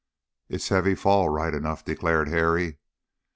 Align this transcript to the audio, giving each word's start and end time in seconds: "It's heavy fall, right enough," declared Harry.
"It's 0.49 0.69
heavy 0.69 0.95
fall, 0.95 1.29
right 1.29 1.53
enough," 1.53 1.85
declared 1.85 2.27
Harry. 2.29 2.79